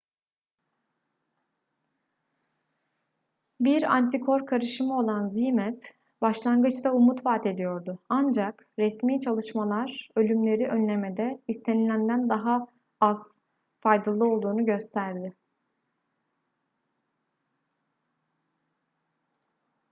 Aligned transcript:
bir 3.61 3.83
antikor 3.83 4.45
karışımı 4.45 4.99
olan 4.99 5.27
zmapp 5.27 5.85
başlangıçta 6.21 6.91
umut 6.93 7.25
vadediyordu 7.25 7.99
ancak 8.09 8.67
resmi 8.79 9.19
çalışmalar 9.19 10.09
ölümleri 10.15 10.67
önlemede 10.67 11.41
istenilenden 11.47 12.29
daha 12.29 12.67
az 13.01 13.39
faydalı 13.79 14.27
olduğunu 14.27 14.65
gösterdi 14.65 15.33